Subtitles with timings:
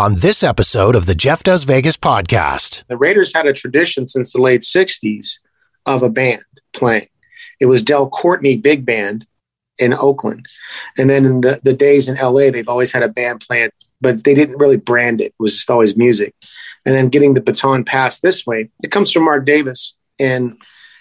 [0.00, 2.84] on this episode of the Jeff Does Vegas podcast.
[2.86, 5.40] The Raiders had a tradition since the late 60s
[5.84, 6.42] of a band
[6.72, 7.08] playing.
[7.60, 9.26] It was Del Courtney Big Band
[9.78, 10.46] in Oakland.
[10.96, 14.24] And then in the, the days in LA, they've always had a band playing, but
[14.24, 15.26] they didn't really brand it.
[15.26, 16.34] It was just always music.
[16.86, 20.56] And then getting the baton passed this way, it comes from Mark Davis and,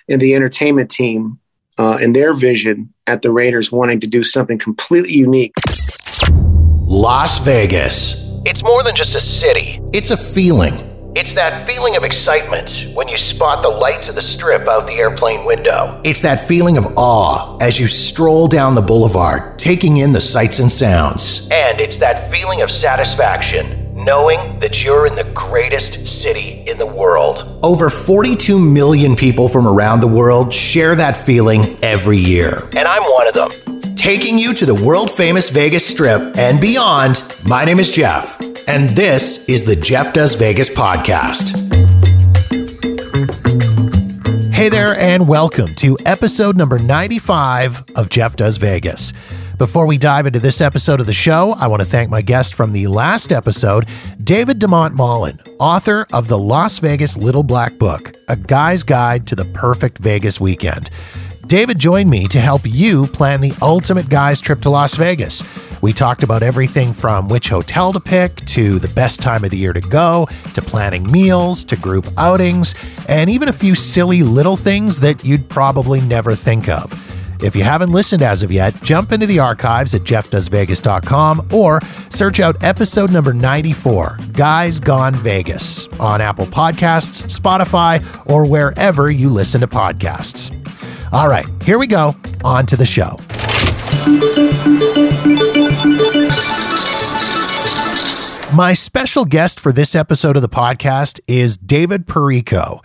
[0.10, 1.40] and the entertainment team
[1.78, 5.56] uh, and their vision at the Raiders wanting to do something completely unique.
[6.86, 8.29] Las Vegas.
[8.50, 9.80] It's more than just a city.
[9.94, 10.74] It's a feeling.
[11.16, 14.96] It's that feeling of excitement when you spot the lights of the strip out the
[14.96, 16.02] airplane window.
[16.04, 20.58] It's that feeling of awe as you stroll down the boulevard, taking in the sights
[20.58, 21.48] and sounds.
[21.52, 26.88] And it's that feeling of satisfaction knowing that you're in the greatest city in the
[26.88, 27.60] world.
[27.62, 32.68] Over 42 million people from around the world share that feeling every year.
[32.76, 33.50] And I'm one of them.
[34.00, 38.39] Taking you to the world famous Vegas Strip and beyond, my name is Jeff,
[38.70, 41.56] and this is the Jeff Does Vegas podcast.
[44.54, 49.12] Hey there, and welcome to episode number 95 of Jeff Does Vegas.
[49.58, 52.54] Before we dive into this episode of the show, I want to thank my guest
[52.54, 53.88] from the last episode,
[54.24, 59.36] David Demont Mullen, author of the Las Vegas Little Black Book, a guy's guide to
[59.36, 60.92] the perfect Vegas weekend.
[61.50, 65.44] David joined me to help you plan the ultimate guy's trip to Las Vegas.
[65.82, 69.58] We talked about everything from which hotel to pick, to the best time of the
[69.58, 72.76] year to go, to planning meals, to group outings,
[73.08, 76.94] and even a few silly little things that you'd probably never think of.
[77.44, 81.80] If you haven't listened as of yet, jump into the archives at jeffdoesvegas.com or
[82.12, 89.30] search out episode number 94, Guys Gone Vegas, on Apple Podcasts, Spotify, or wherever you
[89.30, 90.59] listen to podcasts.
[91.12, 92.16] All right, here we go.
[92.44, 93.18] On to the show.
[98.56, 102.82] My special guest for this episode of the podcast is David Perrico.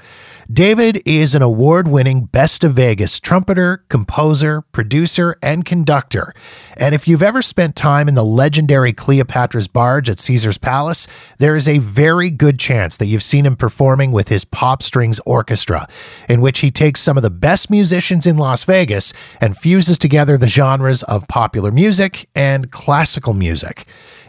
[0.55, 6.33] David is an award winning Best of Vegas trumpeter, composer, producer, and conductor.
[6.77, 11.57] And if you've ever spent time in the legendary Cleopatra's Barge at Caesars Palace, there
[11.57, 15.89] is a very good chance that you've seen him performing with his Pop Strings Orchestra,
[16.29, 20.39] in which he takes some of the best musicians in Las Vegas and fuses together
[20.39, 23.87] the genres of popular music and classical music.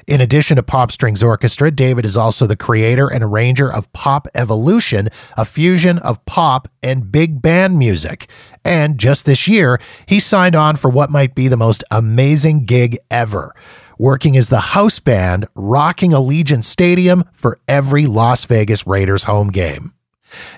[0.07, 4.27] In addition to Pop Strings Orchestra, David is also the creator and arranger of Pop
[4.35, 8.29] Evolution, a fusion of pop and big band music.
[8.63, 12.97] And just this year, he signed on for what might be the most amazing gig
[13.09, 13.55] ever
[13.97, 19.93] working as the house band rocking Allegiant Stadium for every Las Vegas Raiders home game.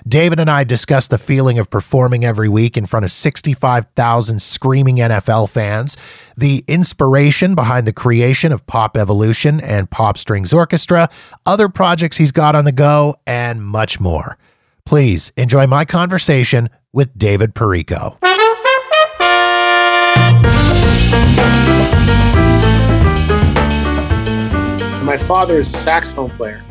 [0.06, 4.96] David and I discussed the feeling of performing every week in front of 65,000 screaming
[4.96, 5.96] NFL fans,
[6.36, 11.08] the inspiration behind the creation of Pop Evolution and Pop Strings Orchestra,
[11.46, 14.38] other projects he's got on the go, and much more.
[14.84, 18.16] Please enjoy my conversation with David Perrico.
[25.04, 26.62] My father is a saxophone player.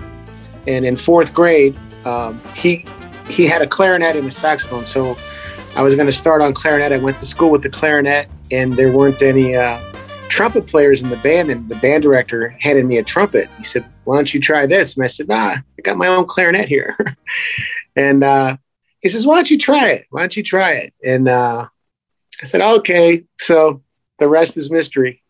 [0.67, 1.75] And in fourth grade,
[2.07, 2.85] um, he
[3.29, 4.85] he had a clarinet and a saxophone.
[4.85, 5.17] So
[5.75, 6.91] I was going to start on clarinet.
[6.91, 9.79] I went to school with the clarinet, and there weren't any uh,
[10.29, 11.49] trumpet players in the band.
[11.49, 13.49] And the band director handed me a trumpet.
[13.57, 16.25] He said, "Why don't you try this?" And I said, "Nah, I got my own
[16.25, 16.97] clarinet here."
[17.95, 18.57] and uh,
[19.01, 20.07] he says, "Why don't you try it?
[20.09, 21.67] Why don't you try it?" And uh,
[22.41, 23.83] I said, "Okay." So
[24.19, 25.21] the rest is mystery.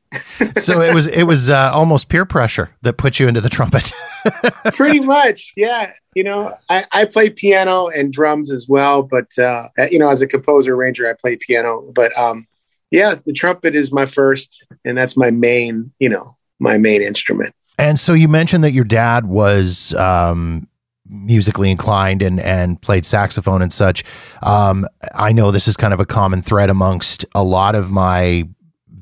[0.62, 3.91] So it was it was uh, almost peer pressure that put you into the trumpet.
[4.73, 5.91] Pretty much, yeah.
[6.16, 10.22] You know, I, I play piano and drums as well, but uh, you know, as
[10.22, 11.91] a composer arranger, I play piano.
[11.94, 12.47] But um,
[12.91, 17.53] yeah, the trumpet is my first, and that's my main, you know, my main instrument.
[17.78, 20.67] And so you mentioned that your dad was um,
[21.09, 24.03] musically inclined and and played saxophone and such.
[24.41, 28.47] Um, I know this is kind of a common thread amongst a lot of my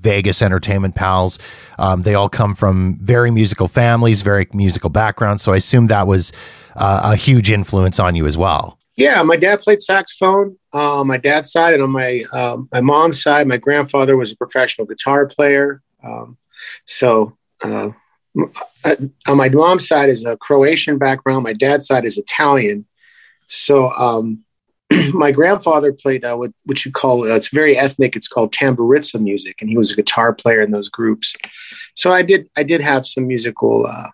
[0.05, 1.39] Vegas entertainment pals.
[1.79, 5.41] Um, they all come from very musical families, very musical backgrounds.
[5.41, 6.31] So I assume that was
[6.75, 8.77] uh, a huge influence on you as well.
[8.95, 12.79] Yeah, my dad played saxophone uh, on my dad's side, and on my um, my
[12.79, 15.81] mom's side, my grandfather was a professional guitar player.
[16.01, 16.37] Um,
[16.85, 17.89] so uh,
[18.85, 18.95] uh
[19.27, 21.43] on my mom's side is a Croatian background.
[21.43, 22.85] My dad's side is Italian.
[23.37, 24.44] So um,
[25.13, 28.15] my grandfather played uh, what, what you call uh, it's very ethnic.
[28.15, 31.35] It's called tamburitza music, and he was a guitar player in those groups.
[31.95, 34.09] So I did I did have some musical uh,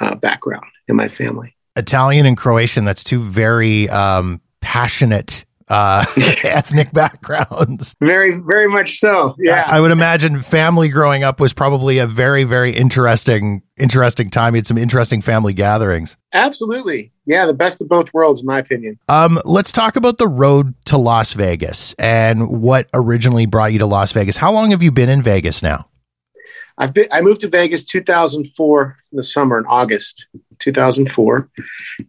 [0.00, 1.56] uh background in my family.
[1.76, 2.84] Italian and Croatian.
[2.84, 6.04] That's two very um, passionate uh,
[6.44, 7.94] ethnic backgrounds.
[8.00, 9.34] Very, very much so.
[9.38, 14.30] Yeah, I, I, would imagine family growing up was probably a very, very interesting, interesting
[14.30, 14.54] time.
[14.54, 16.16] You had some interesting family gatherings.
[16.32, 18.98] Absolutely, yeah, the best of both worlds, in my opinion.
[19.08, 23.86] Um, let's talk about the road to Las Vegas and what originally brought you to
[23.86, 24.36] Las Vegas.
[24.36, 25.88] How long have you been in Vegas now?
[26.78, 27.08] I've been.
[27.10, 30.26] I moved to Vegas 2004 in the summer in August
[30.58, 31.48] 2004,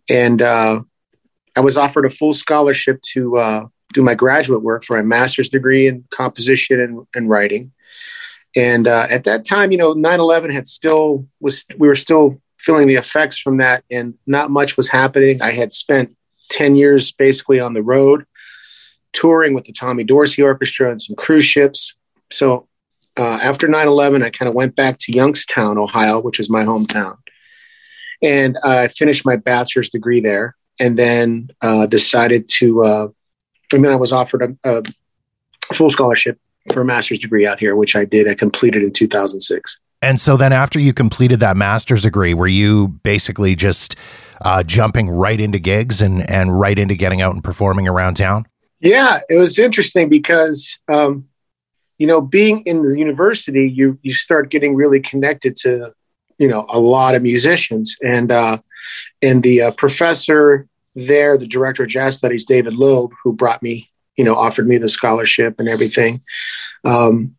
[0.10, 0.42] and.
[0.42, 0.81] Uh,
[1.57, 5.50] I was offered a full scholarship to uh, do my graduate work for a master's
[5.50, 7.71] degree in composition and, and writing.
[8.56, 12.88] And uh, at that time, you know, 9/11 had still was we were still feeling
[12.88, 15.42] the effects from that, and not much was happening.
[15.42, 16.15] I had spent
[16.51, 18.25] 10 years basically on the road,
[19.13, 21.95] touring with the Tommy Dorsey Orchestra and some cruise ships.
[22.31, 22.68] So
[23.18, 27.18] uh, after 9/11, I kind of went back to Youngstown, Ohio, which is my hometown,
[28.21, 32.83] and I finished my bachelor's degree there and then uh, decided to.
[32.83, 33.07] Uh,
[33.74, 34.83] and then I was offered a, a
[35.74, 36.39] full scholarship
[36.71, 38.27] for a master's degree out here, which I did.
[38.27, 39.79] I completed in 2006.
[40.01, 43.95] And so then, after you completed that master's degree, were you basically just
[44.41, 48.45] uh, jumping right into gigs and and right into getting out and performing around town?
[48.79, 51.27] Yeah, it was interesting because um,
[51.97, 55.94] you know, being in the university, you you start getting really connected to
[56.38, 58.59] you know a lot of musicians, and uh,
[59.22, 63.89] and the uh, professor there, the director of jazz studies, David Loeb, who brought me,
[64.16, 66.22] you know, offered me the scholarship and everything.
[66.84, 67.36] Um,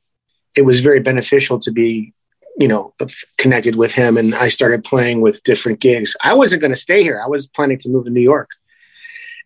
[0.56, 2.12] it was very beneficial to be,
[2.56, 2.94] you know,
[3.38, 4.16] connected with him.
[4.16, 6.16] And I started playing with different gigs.
[6.22, 7.20] I wasn't going to stay here.
[7.22, 8.50] I was planning to move to New York.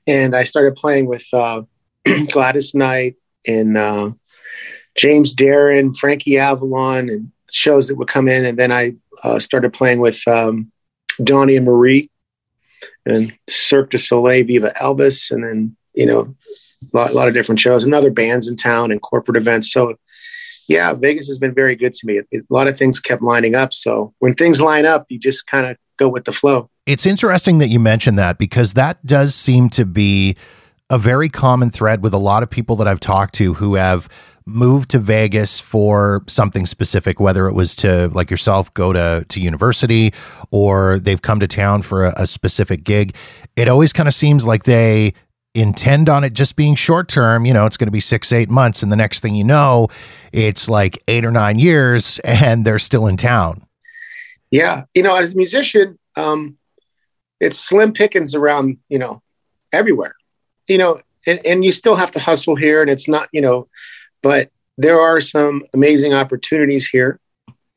[0.06, 1.62] And I started playing with uh,
[2.30, 3.16] Gladys Knight
[3.46, 4.10] and uh,
[4.94, 8.44] James Darren, Frankie Avalon, and shows that would come in.
[8.44, 10.72] And then I uh, started playing with um,
[11.22, 12.10] Donnie and Marie
[13.06, 16.34] and Cirque du Soleil, Viva Elvis, and then you know
[16.92, 19.72] a lot, a lot, of different shows and other bands in town and corporate events.
[19.72, 19.96] So
[20.68, 22.18] yeah, Vegas has been very good to me.
[22.18, 23.74] a lot of things kept lining up.
[23.74, 26.70] So when things line up, you just kind of go with the flow.
[26.86, 30.36] It's interesting that you mentioned that because that does seem to be
[30.90, 34.08] a very common thread with a lot of people that I've talked to who have
[34.46, 39.40] moved to Vegas for something specific, whether it was to like yourself go to to
[39.40, 40.12] university
[40.50, 43.14] or they've come to town for a, a specific gig.
[43.56, 45.14] It always kind of seems like they
[45.54, 47.44] intend on it just being short term.
[47.44, 49.88] You know, it's going to be six, eight months, and the next thing you know,
[50.32, 53.66] it's like eight or nine years, and they're still in town.
[54.50, 56.58] Yeah, you know, as a musician, um,
[57.40, 58.78] it's slim pickings around.
[58.88, 59.22] You know,
[59.72, 60.14] everywhere.
[60.68, 63.28] You know, and, and you still have to hustle here, and it's not.
[63.32, 63.68] You know
[64.22, 67.18] but there are some amazing opportunities here.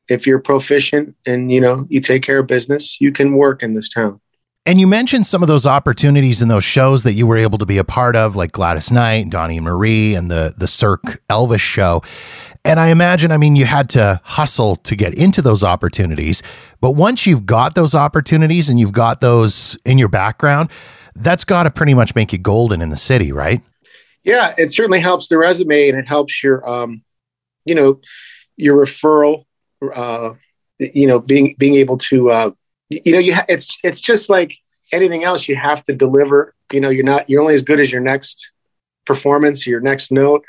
[0.08, 3.74] If you're proficient and you know you take care of business, you can work in
[3.74, 4.22] this town.
[4.68, 7.68] And you mentioned some of those opportunities in those shows that you were able to
[7.68, 11.60] be a part of, like Gladys Knight, Donnie and Marie, and the the Cirque Elvis
[11.60, 12.02] show.
[12.64, 16.42] And I imagine, I mean, you had to hustle to get into those opportunities.
[16.82, 20.72] But once you've got those opportunities and you've got those in your background,
[21.16, 23.62] that's got to pretty much make you golden in the city, right?
[24.26, 27.04] Yeah, it certainly helps the resume and it helps your, um,
[27.64, 28.02] you know,
[28.58, 29.46] your referral.
[29.94, 30.34] Uh,
[30.80, 32.52] you know, being being able to, uh,
[32.90, 34.56] you know, you ha- it's it's just like
[34.92, 35.48] anything else.
[35.48, 36.54] You have to deliver.
[36.74, 38.52] You know, you're not you're only as good as your next
[39.06, 40.44] performance, your next note.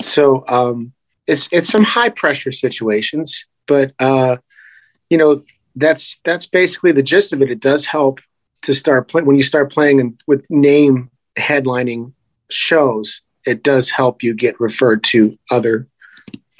[0.00, 0.92] So um,
[1.26, 4.38] it's it's some high pressure situations, but uh,
[5.10, 5.44] you know
[5.76, 7.50] that's that's basically the gist of it.
[7.50, 8.20] It does help
[8.62, 12.12] to start playing when you start playing and with name headlining
[12.50, 15.86] shows, it does help you get referred to other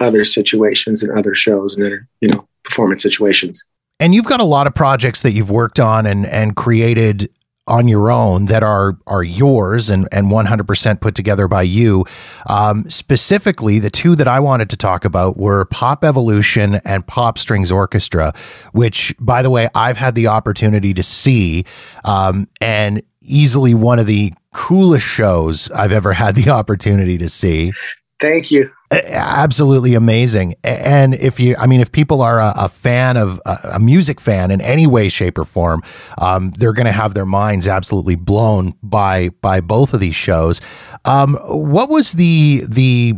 [0.00, 3.64] other situations and other shows and other you know performance situations.
[4.00, 7.30] And you've got a lot of projects that you've worked on and and created
[7.68, 12.04] on your own that are are yours and and 100% put together by you.
[12.48, 17.38] Um, specifically, the two that I wanted to talk about were Pop Evolution and Pop
[17.38, 18.32] Strings Orchestra,
[18.72, 21.64] which, by the way, I've had the opportunity to see,
[22.04, 27.72] um, and easily one of the coolest shows I've ever had the opportunity to see.
[28.20, 28.70] Thank you.
[28.90, 30.54] Absolutely amazing.
[30.64, 34.18] And if you, I mean, if people are a, a fan of a, a, music
[34.18, 35.82] fan in any way, shape, or form,
[36.16, 40.62] um, they're going to have their minds absolutely blown by by both of these shows.
[41.04, 43.14] Um, what was the the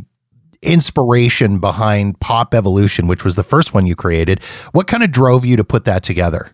[0.61, 4.43] inspiration behind Pop Evolution, which was the first one you created?
[4.73, 6.50] What kind of drove you to put that together?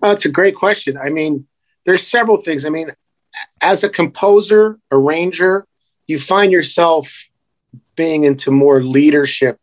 [0.00, 0.96] That's a great question.
[0.96, 1.46] I mean,
[1.84, 2.64] there's several things.
[2.64, 2.90] I mean,
[3.60, 5.66] as a composer, arranger,
[6.06, 7.28] you find yourself
[7.96, 9.58] being into more leadership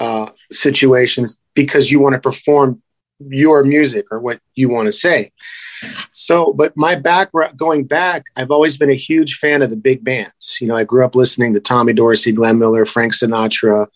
[0.00, 2.82] uh, situations because you want to perform
[3.20, 5.32] your music or what you want to say.
[6.12, 10.04] So, but my background going back, I've always been a huge fan of the big
[10.04, 10.58] bands.
[10.60, 13.86] You know, I grew up listening to Tommy Dorsey, Glenn Miller, Frank Sinatra,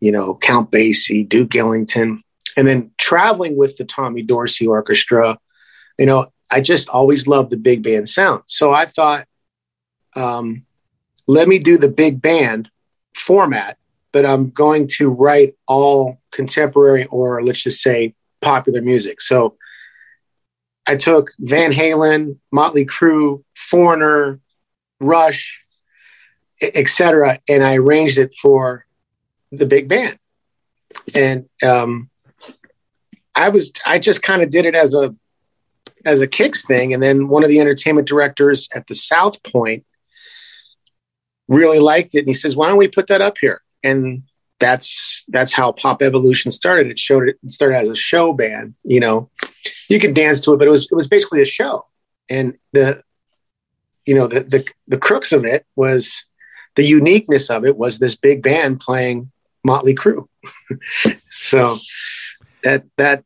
[0.00, 2.22] you know, Count Basie, Duke Ellington,
[2.56, 5.38] and then traveling with the Tommy Dorsey Orchestra.
[5.98, 8.42] You know, I just always loved the big band sound.
[8.46, 9.26] So I thought,
[10.16, 10.64] um,
[11.26, 12.70] let me do the big band
[13.14, 13.76] format,
[14.12, 19.20] but I'm going to write all contemporary or let's just say popular music.
[19.20, 19.56] So
[20.86, 24.40] I took Van Halen, Motley Crue, Foreigner,
[25.00, 25.62] Rush,
[26.60, 28.86] etc., and I arranged it for
[29.52, 30.18] the big band.
[31.14, 32.08] And um,
[33.34, 35.14] I was I just kind of did it as a
[36.04, 39.84] as a kicks thing, and then one of the entertainment directors at the South Point
[41.48, 44.22] really liked it, and he says, "Why don't we put that up here?" And
[44.60, 46.88] that's that's how Pop Evolution started.
[46.88, 49.30] It showed it, started as a show band, you know,
[49.88, 51.86] you could dance to it, but it was it was basically a show.
[52.28, 53.02] And the
[54.04, 56.24] you know the the the crux of it was
[56.76, 59.30] the uniqueness of it was this big band playing
[59.64, 60.28] Motley Crue.
[61.28, 61.76] so
[62.64, 63.24] that that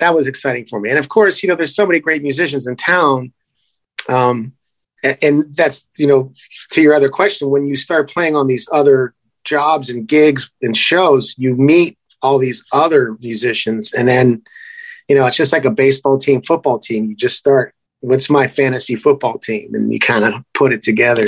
[0.00, 0.90] that was exciting for me.
[0.90, 3.32] And of course, you know, there's so many great musicians in town.
[4.08, 4.52] Um,
[5.02, 6.32] and, and that's you know
[6.72, 9.14] to your other question when you start playing on these other
[9.44, 14.42] jobs and gigs and shows you meet all these other musicians and then
[15.08, 17.06] you know, it's just like a baseball team, football team.
[17.06, 19.74] You just start, what's my fantasy football team?
[19.74, 21.26] And you kind of put it together.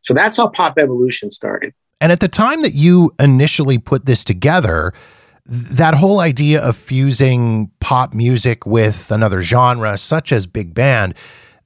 [0.00, 1.74] So that's how Pop Evolution started.
[2.00, 4.92] And at the time that you initially put this together,
[5.46, 11.14] that whole idea of fusing pop music with another genre, such as big band,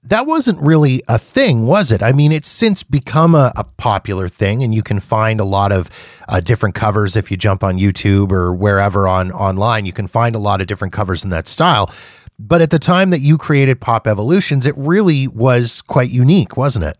[0.02, 2.02] that wasn't really a thing, was it?
[2.02, 5.72] I mean, it's since become a, a popular thing, and you can find a lot
[5.72, 5.90] of
[6.28, 9.84] uh, different covers if you jump on YouTube or wherever on online.
[9.84, 11.90] You can find a lot of different covers in that style.
[12.38, 16.87] But at the time that you created Pop Evolutions, it really was quite unique, wasn't
[16.87, 16.96] it?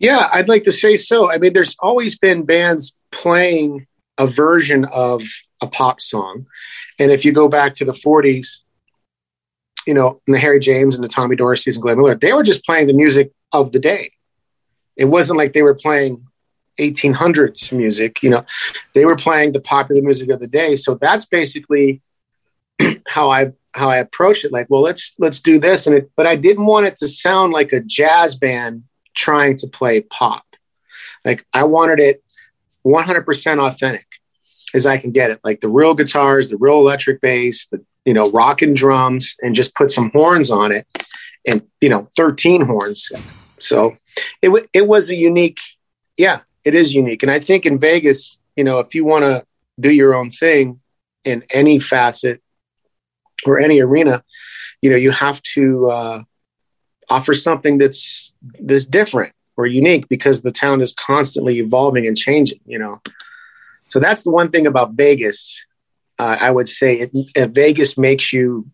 [0.00, 1.30] Yeah, I'd like to say so.
[1.30, 3.86] I mean, there's always been bands playing
[4.18, 5.22] a version of
[5.60, 6.46] a pop song.
[6.98, 8.58] And if you go back to the 40s,
[9.86, 12.64] you know, the Harry James and the Tommy Dorseys and Glenn Miller, they were just
[12.64, 14.12] playing the music of the day.
[14.96, 16.24] It wasn't like they were playing
[16.78, 18.44] 1800s music, you know,
[18.94, 20.76] they were playing the popular music of the day.
[20.76, 22.00] So that's basically
[23.08, 24.52] how I how I approach it.
[24.52, 27.52] Like, well, let's let's do this, and it, but I didn't want it to sound
[27.52, 30.44] like a jazz band trying to play pop.
[31.24, 32.22] Like I wanted it
[32.86, 34.06] 100% authentic
[34.74, 38.14] as I can get it, like the real guitars, the real electric bass, the you
[38.14, 40.86] know, rocking drums and just put some horns on it
[41.46, 43.10] and, you know, 13 horns.
[43.58, 43.96] So
[44.40, 45.60] it, w- it was a unique,
[46.16, 47.22] yeah, it is unique.
[47.22, 49.44] And I think in Vegas, you know, if you want to
[49.78, 50.80] do your own thing
[51.24, 52.42] in any facet
[53.46, 54.22] or any arena,
[54.80, 56.22] you know, you have to uh,
[57.08, 62.60] offer something that's that's different or unique because the town is constantly evolving and changing.
[62.66, 63.00] You know,
[63.88, 65.64] so that's the one thing about Vegas
[66.22, 68.66] uh, I would say it, uh, Vegas makes you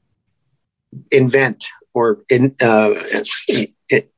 [1.11, 2.90] invent or in, uh,
[3.49, 4.12] it,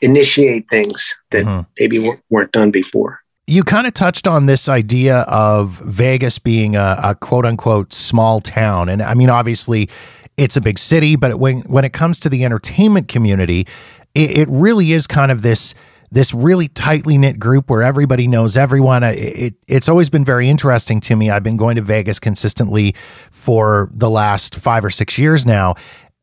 [0.00, 1.60] initiate things that mm-hmm.
[1.78, 3.20] maybe weren't done before.
[3.46, 8.40] You kind of touched on this idea of Vegas being a, a, quote unquote small
[8.40, 8.88] town.
[8.88, 9.88] And I mean, obviously,
[10.36, 13.66] it's a big city, but when, when it comes to the entertainment community,
[14.14, 15.74] it, it really is kind of this
[16.12, 19.02] this really tightly knit group where everybody knows everyone.
[19.02, 21.30] It, it, it's always been very interesting to me.
[21.30, 22.94] I've been going to Vegas consistently
[23.30, 25.74] for the last five or six years now.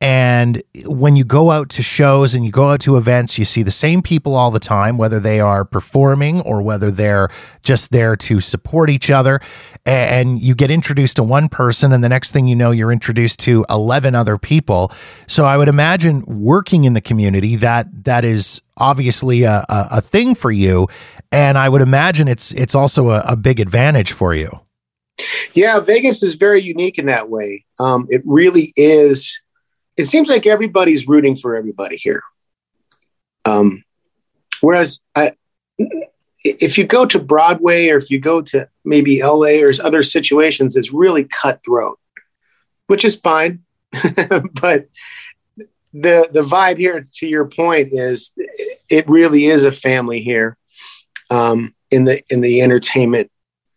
[0.01, 3.63] And when you go out to shows and you go out to events, you see
[3.63, 7.27] the same people all the time, whether they are performing or whether they're
[7.63, 9.41] just there to support each other.
[9.86, 13.39] And you get introduced to one person, and the next thing you know, you're introduced
[13.41, 14.91] to 11 other people.
[15.27, 20.01] So I would imagine working in the community that that is obviously a, a, a
[20.01, 20.88] thing for you.
[21.32, 24.50] And I would imagine it's it's also a, a big advantage for you.
[25.53, 27.65] Yeah, Vegas is very unique in that way.
[27.77, 29.38] Um, it really is
[30.00, 32.24] it seems like everybody's rooting for everybody here.
[33.44, 33.84] Um,
[34.62, 35.34] whereas I,
[36.41, 40.77] if you go to Broadway or if you go to maybe LA or other situations,
[40.77, 42.00] it's really cutthroat,
[42.88, 43.63] which is fine.
[43.91, 44.88] but
[45.91, 48.32] the the vibe here, to your point, is
[48.88, 50.56] it really is a family here
[51.29, 53.32] um, in the in the entertainment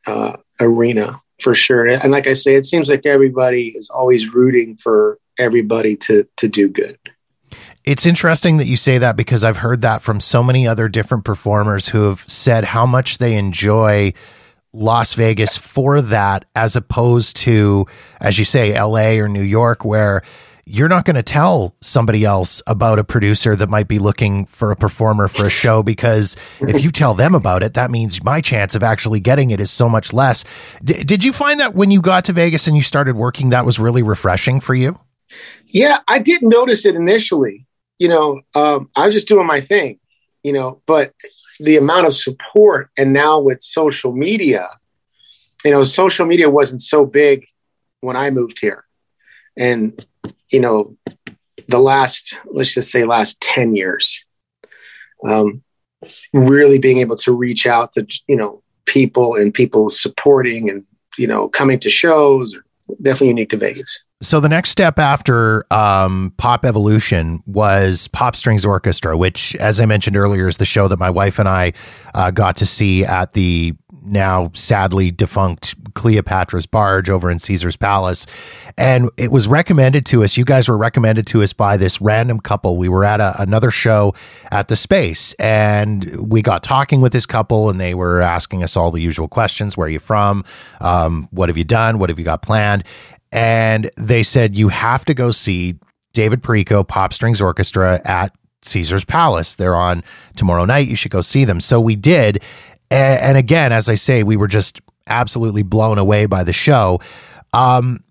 [0.07, 1.89] uh, arena for sure.
[1.89, 6.49] And like I say, it seems like everybody is always rooting for everybody to to
[6.49, 6.99] do good.
[7.85, 11.25] It's interesting that you say that because I've heard that from so many other different
[11.25, 14.13] performers who have said how much they enjoy
[14.73, 17.87] Las Vegas for that as opposed to,
[18.21, 20.23] as you say, LA or New York, where
[20.65, 24.71] you're not going to tell somebody else about a producer that might be looking for
[24.71, 28.41] a performer for a show because if you tell them about it, that means my
[28.41, 30.45] chance of actually getting it is so much less.
[30.85, 33.67] D- did you find that when you got to Vegas and you started working, that
[33.67, 34.99] was really refreshing for you?
[35.67, 37.67] Yeah, I didn't notice it initially.
[37.99, 40.01] You know, um, I was just doing my thing,
[40.43, 41.15] you know, but
[41.61, 44.69] the amount of support and now with social media,
[45.65, 47.47] you know, social media wasn't so big
[48.01, 48.85] when I moved here.
[49.57, 50.05] And,
[50.51, 50.97] you know,
[51.69, 54.25] the last, let's just say last 10 years,
[55.27, 55.63] um,
[56.33, 60.85] really being able to reach out to, you know, people and people supporting and,
[61.17, 62.57] you know, coming to shows,
[63.01, 64.03] definitely unique to Vegas.
[64.23, 69.87] So the next step after um, Pop Evolution was Pop Strings Orchestra, which, as I
[69.87, 71.73] mentioned earlier, is the show that my wife and I
[72.15, 73.75] uh, got to see at the
[74.05, 78.27] now sadly defunct Cleopatra's Barge over in Caesars Palace.
[78.77, 80.37] And it was recommended to us.
[80.37, 82.77] You guys were recommended to us by this random couple.
[82.77, 84.15] We were at a, another show
[84.51, 88.77] at the space and we got talking with this couple and they were asking us
[88.77, 89.77] all the usual questions.
[89.77, 90.45] Where are you from?
[90.81, 91.99] Um, what have you done?
[91.99, 92.85] What have you got planned?
[93.33, 95.77] And they said, you have to go see
[96.13, 99.55] David Perrico Pop Strings Orchestra at Caesars Palace.
[99.55, 100.05] They're on
[100.37, 100.89] tomorrow night.
[100.89, 101.61] You should go see them.
[101.61, 102.43] So we did.
[102.91, 107.01] And, and again, as I say, we were just absolutely blown away by the show.
[107.53, 108.05] Um,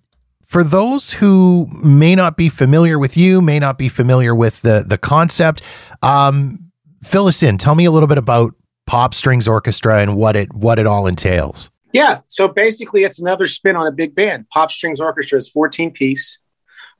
[0.51, 4.83] for those who may not be familiar with you, may not be familiar with the
[4.86, 5.62] the concept,
[6.01, 6.71] um,
[7.03, 7.57] fill us in.
[7.57, 8.53] Tell me a little bit about
[8.86, 11.71] Pop Strings Orchestra and what it what it all entails.
[11.93, 14.50] Yeah, so basically, it's another spin on a big band.
[14.50, 16.38] Pop Strings Orchestra is 14 piece,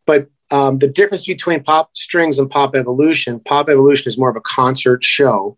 [0.06, 4.36] but um, the difference between Pop Strings and Pop Evolution, Pop Evolution is more of
[4.36, 5.58] a concert show,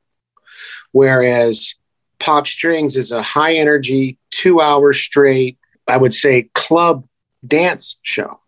[0.92, 1.76] whereas
[2.24, 5.58] Pop Strings is a high energy, two hours straight,
[5.90, 7.06] I would say club
[7.46, 8.40] dance show.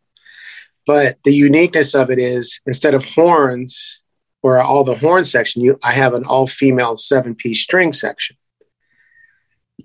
[0.87, 4.01] But the uniqueness of it is instead of horns
[4.41, 8.37] or all the horn section, you, I have an all female seven piece string section.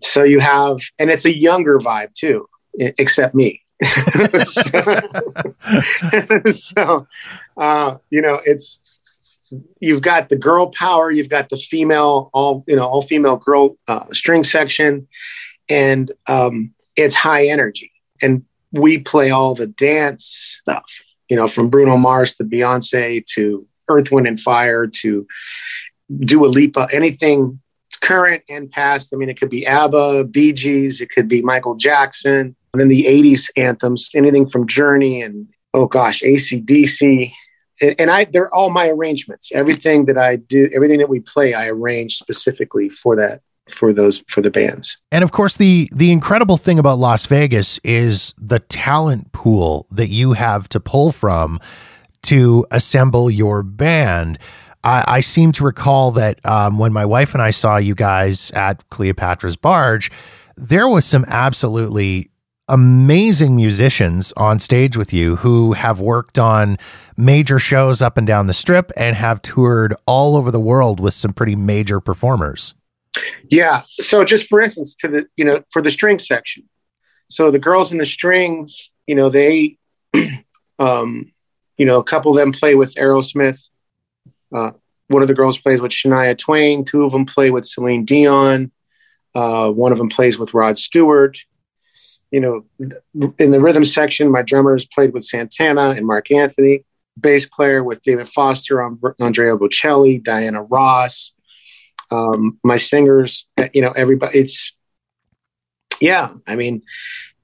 [0.00, 2.46] So you have, and it's a younger vibe too,
[2.78, 3.60] except me.
[4.44, 5.00] so,
[6.52, 7.08] so
[7.56, 8.82] uh, you know, it's
[9.80, 13.76] you've got the girl power, you've got the female, all you know, all female girl
[13.88, 15.08] uh, string section,
[15.68, 17.92] and um, it's high energy.
[18.22, 20.84] And we play all the dance stuff,
[21.28, 25.26] you know, from Bruno Mars to Beyonce to Earth, Wind, and Fire to
[26.20, 27.60] Dua Lipa, anything
[28.00, 29.12] current and past.
[29.12, 32.88] I mean, it could be ABBA, Bee Gees, it could be Michael Jackson, and then
[32.88, 37.32] the 80s anthems, anything from Journey and, oh gosh, ACDC,
[37.80, 39.50] and I they're all my arrangements.
[39.52, 44.22] Everything that I do, everything that we play, I arrange specifically for that for those
[44.28, 44.98] for the bands.
[45.12, 50.08] And of course the the incredible thing about Las Vegas is the talent pool that
[50.08, 51.58] you have to pull from
[52.22, 54.38] to assemble your band.
[54.82, 58.50] I, I seem to recall that um, when my wife and I saw you guys
[58.52, 60.10] at Cleopatra's Barge,
[60.56, 62.30] there was some absolutely
[62.70, 66.78] amazing musicians on stage with you who have worked on
[67.16, 71.12] major shows up and down the strip and have toured all over the world with
[71.12, 72.74] some pretty major performers.
[73.50, 73.82] Yeah.
[73.84, 76.68] So just for instance, to the you know for the string section,
[77.28, 79.76] so the girls in the strings, you know they,
[80.78, 81.32] um,
[81.76, 83.60] you know a couple of them play with Aerosmith.
[84.54, 84.70] Uh,
[85.08, 86.84] one of the girls plays with Shania Twain.
[86.84, 88.70] Two of them play with Celine Dion.
[89.34, 91.36] Uh, one of them plays with Rod Stewart
[92.30, 92.64] you know,
[93.38, 96.84] in the rhythm section, my drummers played with Santana and Marc Anthony,
[97.18, 101.32] bass player with David Foster Andrea Bocelli, Diana Ross.
[102.10, 104.38] Um, my singers, you know, everybody.
[104.38, 104.72] It's
[106.00, 106.30] yeah.
[106.46, 106.82] I mean,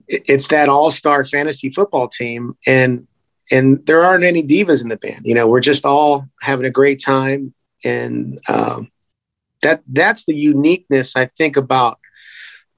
[0.08, 3.06] it's that all-star fantasy football team, and
[3.50, 5.22] and there aren't any divas in the band.
[5.24, 8.90] You know, we're just all having a great time, and um,
[9.62, 11.98] that that's the uniqueness I think about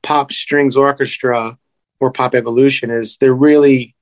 [0.03, 1.59] Pop Strings Orchestra
[2.01, 3.95] or Pop Evolution is they're really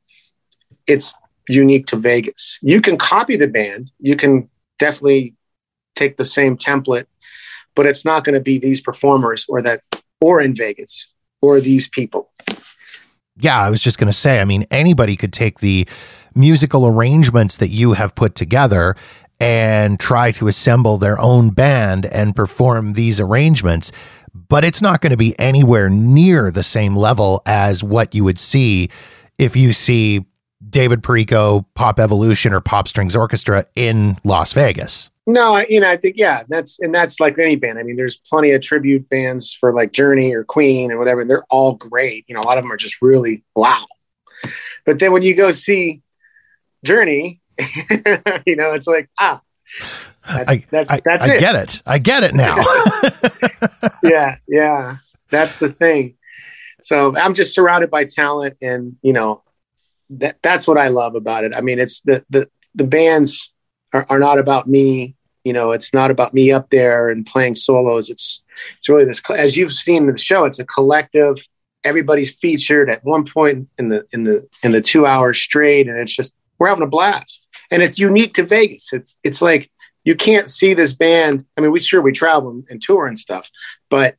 [0.87, 1.15] it's
[1.49, 2.59] unique to Vegas.
[2.63, 5.35] You can copy the band, you can definitely
[5.95, 7.07] take the same template,
[7.75, 9.81] but it's not going to be these performers or that
[10.21, 11.09] or in Vegas
[11.41, 12.31] or these people.
[13.39, 15.87] Yeah, I was just going to say, I mean, anybody could take the
[16.35, 18.97] musical arrangements that you have put together
[19.39, 23.93] and try to assemble their own band and perform these arrangements
[24.49, 28.39] but it's not going to be anywhere near the same level as what you would
[28.39, 28.91] see
[29.39, 30.25] if you see
[30.69, 35.11] David Perrico Pop Evolution or Pop Strings Orchestra in Las Vegas.
[35.27, 37.79] No, you know, I think yeah, that's and that's like any band.
[37.79, 41.25] I mean, there's plenty of tribute bands for like Journey or Queen or whatever.
[41.25, 42.25] They're all great.
[42.29, 43.87] You know, a lot of them are just really wow.
[44.85, 46.03] But then when you go see
[46.85, 47.41] Journey,
[48.47, 49.41] you know, it's like ah,
[50.27, 51.41] that's, I, that's, I, that's I it.
[51.41, 51.83] get it.
[51.87, 52.57] I get it now.
[54.03, 54.97] yeah, yeah,
[55.31, 56.17] that's the thing.
[56.83, 59.43] So I'm just surrounded by talent, and you know,
[60.11, 61.53] that that's what I love about it.
[61.55, 63.53] I mean, it's the the the bands
[63.93, 65.15] are, are not about me.
[65.45, 68.11] You know, it's not about me up there and playing solos.
[68.11, 68.43] It's
[68.79, 70.45] it's really this as you've seen in the show.
[70.45, 71.39] It's a collective.
[71.85, 75.99] Everybody's featured at one point in the in the in the two hours straight, and
[75.99, 77.47] it's just we're having a blast.
[77.71, 78.93] And it's unique to Vegas.
[78.93, 79.71] It's it's like
[80.07, 81.45] you can't see this band.
[81.57, 83.51] I mean, we sure we travel and tour and stuff,
[83.91, 84.17] but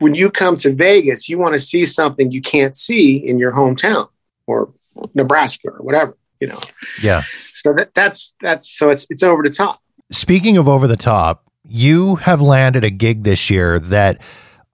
[0.00, 3.52] when you come to Vegas, you want to see something you can't see in your
[3.52, 4.08] hometown
[4.46, 4.72] or
[5.14, 6.58] Nebraska or whatever, you know.
[7.02, 7.22] Yeah.
[7.54, 9.80] So that, that's that's so it's it's over the top.
[10.10, 14.20] Speaking of over the top, you have landed a gig this year that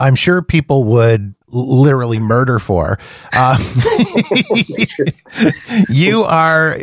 [0.01, 2.99] I'm sure people would literally murder for.
[3.33, 3.59] Uh,
[5.89, 6.79] you are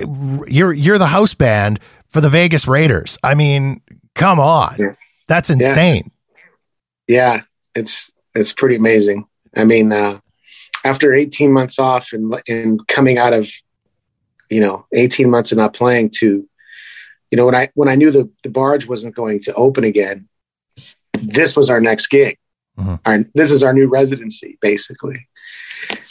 [0.48, 1.80] you're you're the house band
[2.14, 3.18] for the Vegas Raiders.
[3.24, 3.82] I mean,
[4.16, 4.96] come on, yeah.
[5.28, 6.12] that's insane.
[7.08, 7.36] Yeah.
[7.36, 7.42] yeah.
[7.76, 9.26] it's it's pretty amazing.
[9.56, 10.20] I mean, uh,
[10.84, 13.50] after 18 months off and and coming out of
[14.50, 16.48] you know 18 months of not playing to
[17.32, 20.28] you know when i when i knew the the barge wasn't going to open again
[21.14, 22.38] this was our next gig
[22.78, 22.96] mm-hmm.
[23.06, 25.28] our, this is our new residency basically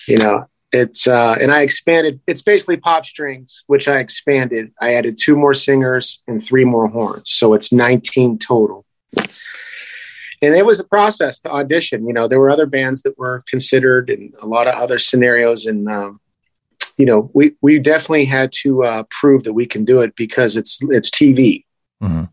[0.08, 4.94] you know it's uh and i expanded it's basically pop strings which i expanded i
[4.94, 8.85] added two more singers and three more horns so it's 19 total
[9.16, 13.44] and it was a process to audition you know there were other bands that were
[13.48, 16.20] considered and a lot of other scenarios and um,
[16.96, 20.56] you know, we we definitely had to uh, prove that we can do it because
[20.56, 21.64] it's it's TV.
[22.02, 22.24] Mm-hmm.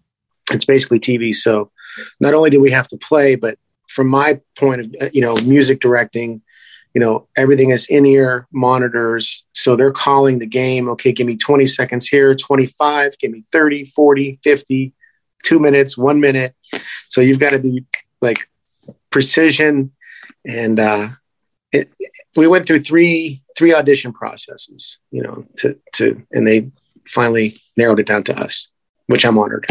[0.52, 1.34] It's basically TV.
[1.34, 1.72] So
[2.20, 5.36] not only do we have to play, but from my point of uh, you know
[5.38, 6.42] music directing,
[6.94, 9.46] you know everything is in ear monitors.
[9.54, 10.90] So they're calling the game.
[10.90, 14.94] Okay, give me 20 seconds here, 25, give me 30, 40, 50,
[15.44, 16.56] two minutes, one minute.
[17.10, 17.86] So you've got to be
[18.22, 18.50] like
[19.10, 19.92] precision
[20.46, 21.10] and uh,
[21.72, 21.92] it,
[22.36, 26.72] we went through three three audition processes, you know, to to and they
[27.08, 28.70] finally narrowed it down to us,
[29.08, 29.68] which I'm honored.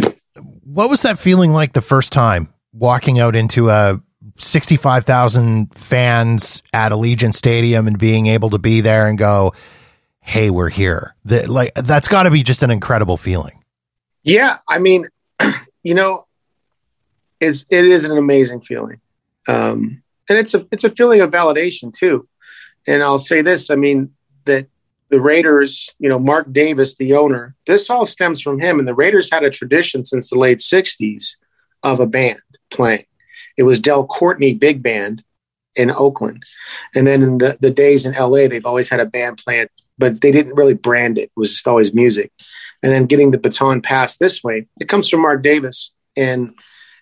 [0.64, 4.00] What was that feeling like the first time walking out into a
[4.38, 9.52] 65,000 fans at Allegiant Stadium and being able to be there and go,
[10.20, 13.64] "Hey, we're here." That like that's got to be just an incredible feeling.
[14.22, 15.06] Yeah, I mean,
[15.82, 16.26] you know,
[17.40, 19.00] it's it is an amazing feeling.
[19.46, 22.28] Um, and it's a it's a feeling of validation too
[22.88, 24.10] and I'll say this: I mean
[24.46, 24.66] that
[25.10, 28.78] the Raiders, you know, Mark Davis, the owner, this all stems from him.
[28.78, 31.36] And the Raiders had a tradition since the late '60s
[31.82, 33.04] of a band playing.
[33.58, 35.22] It was Del Courtney Big Band
[35.76, 36.44] in Oakland,
[36.94, 39.68] and then in the the days in LA, they've always had a band playing,
[39.98, 41.24] but they didn't really brand it.
[41.24, 42.32] It was just always music.
[42.82, 46.54] And then getting the baton passed this way, it comes from Mark Davis and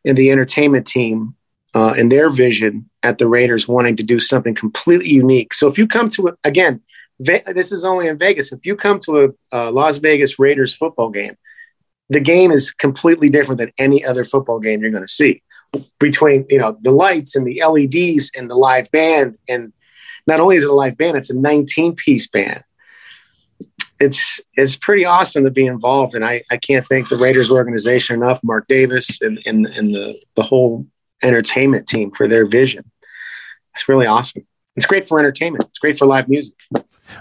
[0.05, 1.37] and the entertainment team
[1.75, 5.53] uh, and their vision at the Raiders wanting to do something completely unique.
[5.53, 6.83] So if you come to it again,
[7.21, 8.53] Ve- this is only in Vegas.
[8.53, 11.37] If you come to a, a Las Vegas Raiders football game,
[12.09, 15.43] the game is completely different than any other football game you're going to see.
[15.99, 19.73] Between you know the lights and the LEDs and the live band, and
[20.27, 22.63] not only is it a live band, it's a 19 piece band.
[23.99, 28.17] It's it's pretty awesome to be involved, and I, I can't thank the Raiders organization
[28.17, 30.87] enough, Mark Davis and and, and the the whole
[31.23, 32.91] entertainment team for their vision.
[33.75, 34.47] It's really awesome.
[34.77, 35.65] It's great for entertainment.
[35.65, 36.55] It's great for live music.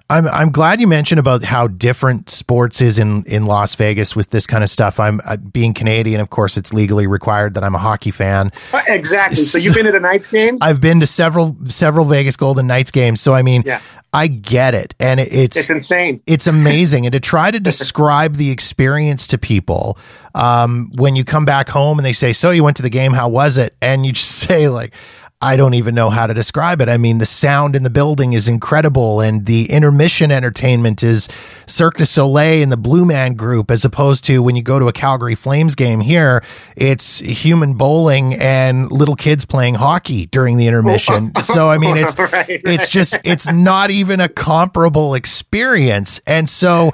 [0.09, 4.29] I'm I'm glad you mentioned about how different sports is in in Las Vegas with
[4.29, 4.99] this kind of stuff.
[4.99, 8.51] I'm uh, being Canadian, of course, it's legally required that I'm a hockey fan.
[8.73, 9.43] Uh, exactly.
[9.43, 10.61] So you've been to the Knights games?
[10.61, 13.21] I've been to several several Vegas Golden Knights games.
[13.21, 13.81] So I mean, yeah.
[14.13, 16.21] I get it, and it's it's insane.
[16.25, 19.97] It's amazing, and to try to describe the experience to people
[20.33, 23.11] um, when you come back home and they say, "So you went to the game?
[23.11, 24.93] How was it?" and you just say like.
[25.41, 26.87] I don't even know how to describe it.
[26.87, 31.27] I mean, the sound in the building is incredible, and the intermission entertainment is
[31.67, 34.87] Cirque du Soleil and the Blue Man Group, as opposed to when you go to
[34.87, 36.41] a Calgary Flames game here,
[36.77, 41.33] it's human bowling and little kids playing hockey during the intermission.
[41.43, 42.61] so, I mean, it's right, right.
[42.65, 46.93] it's just it's not even a comparable experience, and so,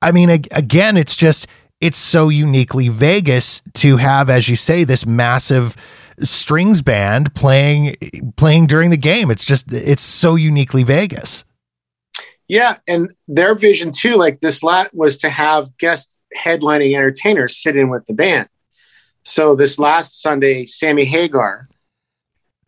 [0.00, 1.46] I mean, again, it's just
[1.82, 5.76] it's so uniquely Vegas to have, as you say, this massive
[6.20, 7.96] strings band playing
[8.36, 9.30] playing during the game.
[9.30, 11.44] It's just it's so uniquely Vegas.
[12.48, 17.76] Yeah, and their vision too, like this lot, was to have guest headlining entertainers sit
[17.76, 18.48] in with the band.
[19.22, 21.68] So this last Sunday, Sammy Hagar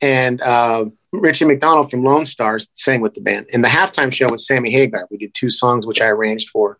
[0.00, 3.46] and uh, Richie McDonald from Lone Stars sang with the band.
[3.52, 5.06] And the halftime show was Sammy Hagar.
[5.10, 6.78] We did two songs, which I arranged for,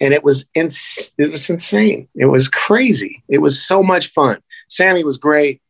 [0.00, 2.08] and it was ins- it was insane.
[2.14, 3.22] It was crazy.
[3.28, 4.40] It was so much fun.
[4.68, 5.60] Sammy was great.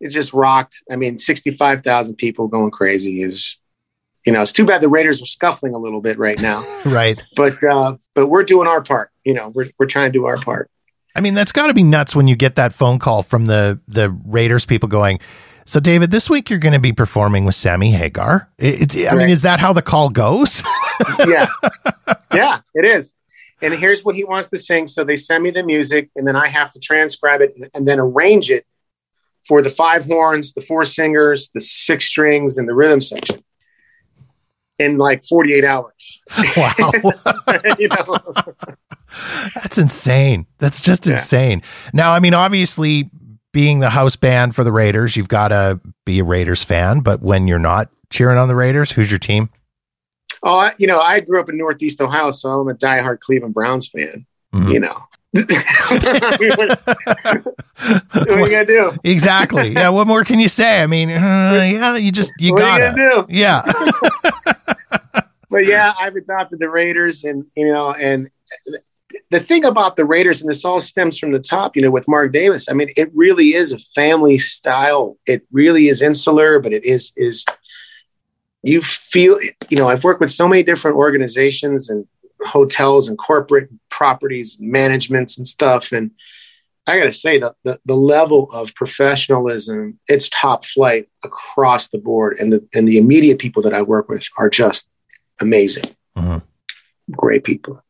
[0.00, 0.82] It just rocked.
[0.90, 3.58] I mean, sixty five thousand people going crazy is.
[4.26, 6.62] You know, it's too bad the Raiders are scuffling a little bit right now.
[6.84, 7.22] right.
[7.34, 9.10] But uh, but we're doing our part.
[9.24, 10.70] You know, we're we're trying to do our part.
[11.14, 13.80] I mean, that's got to be nuts when you get that phone call from the
[13.88, 15.20] the Raiders people going,
[15.68, 18.48] so, David, this week you're going to be performing with Sammy Hagar.
[18.56, 20.62] It, it, I mean, is that how the call goes?
[21.26, 21.46] yeah,
[22.32, 23.12] yeah, it is.
[23.60, 24.86] And here's what he wants to sing.
[24.86, 28.00] So they send me the music, and then I have to transcribe it and then
[28.00, 28.64] arrange it
[29.48, 33.42] for the five horns, the four singers, the six strings, and the rhythm section
[34.78, 36.20] in like 48 hours.
[36.56, 36.92] Wow.
[37.78, 38.16] you know?
[39.56, 40.46] That's insane.
[40.58, 41.14] That's just yeah.
[41.14, 41.62] insane.
[41.92, 43.10] Now, I mean, obviously,
[43.52, 47.00] being the house band for the Raiders, you've got to be a Raiders fan.
[47.00, 49.50] But when you're not cheering on the Raiders, who's your team?
[50.42, 53.54] Oh, I, you know, I grew up in Northeast Ohio, so I'm a diehard Cleveland
[53.54, 54.26] Browns fan.
[54.54, 54.70] Mm-hmm.
[54.70, 55.02] You know.
[55.32, 55.50] What
[58.14, 58.92] are you gonna do?
[59.04, 59.68] exactly.
[59.68, 59.90] Yeah.
[59.90, 60.82] What more can you say?
[60.82, 62.94] I mean, uh, yeah, you just you what gotta.
[62.96, 63.26] do?
[63.28, 63.62] Yeah.
[65.50, 68.30] but yeah, I've adopted the Raiders, and you know, and
[69.30, 72.08] the thing about the Raiders, and this all stems from the top, you know, with
[72.08, 72.66] Mark Davis.
[72.70, 75.18] I mean, it really is a family style.
[75.26, 77.44] It really is insular, but it is is
[78.62, 79.38] you feel.
[79.68, 82.06] You know, I've worked with so many different organizations and
[82.46, 86.10] hotels and corporate properties, managements and stuff, and
[86.88, 91.98] I got to say that the, the level of professionalism, it's top flight across the
[91.98, 94.88] board, and the and the immediate people that I work with are just
[95.38, 95.84] amazing,
[96.16, 96.40] uh-huh.
[97.10, 97.82] great people.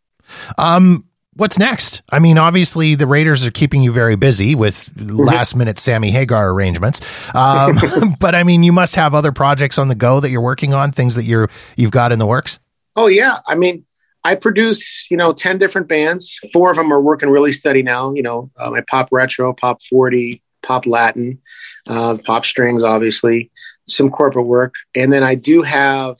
[0.58, 2.02] Um, what's next?
[2.10, 5.16] I mean, obviously the Raiders are keeping you very busy with mm-hmm.
[5.16, 7.00] last minute Sammy Hagar arrangements.
[7.36, 7.78] Um,
[8.20, 10.90] but I mean, you must have other projects on the go that you're working on,
[10.90, 12.58] things that you're you've got in the works.
[12.96, 13.84] Oh yeah, I mean,
[14.24, 16.38] I produce you know ten different bands.
[16.52, 18.12] Four of them are working really steady now.
[18.14, 21.40] You know, uh, my pop retro, pop forty, pop Latin,
[21.86, 23.50] uh, pop strings, obviously,
[23.86, 26.16] some corporate work, and then I do have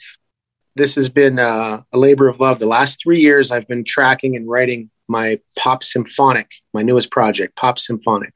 [0.79, 2.59] this has been uh, a labor of love.
[2.59, 7.57] The last three years, I've been tracking and writing my Pop Symphonic, my newest project,
[7.57, 8.33] Pop Symphonic,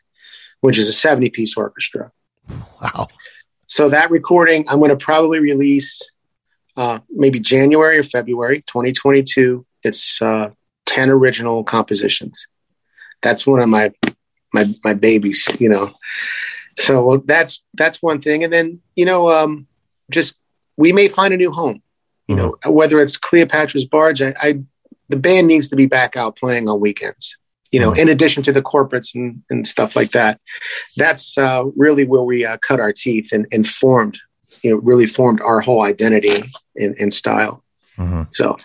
[0.61, 2.11] which is a 70 piece orchestra.
[2.83, 3.09] Wow.
[3.67, 6.03] So that recording, I'm going to probably release
[6.77, 9.67] uh, maybe January or February 2022.
[9.83, 10.51] It's uh,
[10.87, 12.47] 10 original compositions.
[13.21, 13.93] That's one of my
[14.53, 15.93] my my babies, you know.
[16.79, 19.67] So that's that's one thing, and then you know, um,
[20.11, 20.39] just
[20.77, 21.83] we may find a new home.
[22.29, 22.73] You know, mm-hmm.
[22.73, 24.61] whether it's Cleopatra's Barge, I, I,
[25.09, 27.37] the band needs to be back out playing on weekends.
[27.73, 28.01] You know, mm-hmm.
[28.01, 30.41] in addition to the corporates and, and stuff like that.
[30.97, 34.19] That's uh, really where we uh, cut our teeth and, and formed,
[34.63, 36.45] you know, really formed our whole identity
[36.77, 37.65] and, style.
[37.99, 38.23] Mm-hmm.
[38.31, 38.57] So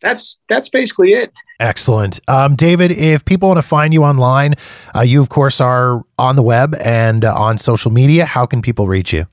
[0.00, 1.32] that's that's basically it.
[1.60, 2.90] Excellent, um, David.
[2.90, 4.54] If people want to find you online,
[4.94, 8.26] uh, you of course are on the web and uh, on social media.
[8.26, 9.26] How can people reach you?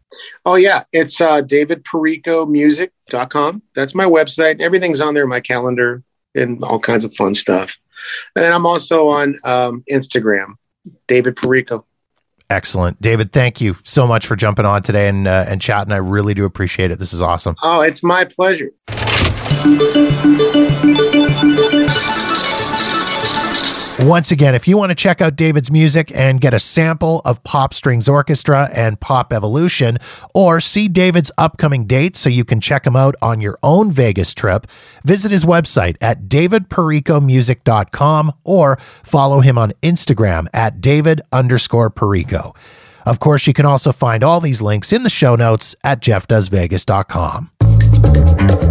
[0.45, 3.61] Oh yeah, it's uh, davidperricomusic.com.
[3.75, 4.61] That's my website.
[4.61, 5.27] Everything's on there.
[5.27, 6.03] My calendar
[6.35, 7.77] and all kinds of fun stuff.
[8.35, 10.53] And then I'm also on um, Instagram,
[11.07, 11.85] David Perrico.
[12.51, 13.31] Excellent, David.
[13.31, 15.93] Thank you so much for jumping on today and uh, and chatting.
[15.93, 16.99] I really do appreciate it.
[16.99, 17.55] This is awesome.
[17.63, 18.71] Oh, it's my pleasure.
[24.01, 27.43] Once again, if you want to check out David's music and get a sample of
[27.43, 29.99] Pop Strings Orchestra and Pop Evolution,
[30.33, 34.33] or see David's upcoming dates so you can check him out on your own Vegas
[34.33, 34.65] trip,
[35.03, 42.55] visit his website at davidperricomusic.com or follow him on Instagram at david underscore perrico.
[43.05, 48.70] Of course, you can also find all these links in the show notes at jeffdoesvegas.com.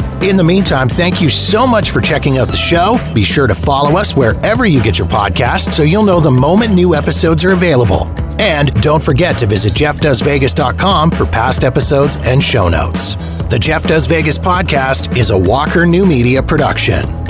[0.21, 2.99] In the meantime, thank you so much for checking out the show.
[3.13, 6.73] Be sure to follow us wherever you get your podcast so you'll know the moment
[6.73, 8.05] new episodes are available.
[8.39, 13.15] And don't forget to visit jeffdoesvegas.com for past episodes and show notes.
[13.45, 17.20] The Jeff Does Vegas podcast is a Walker New Media production.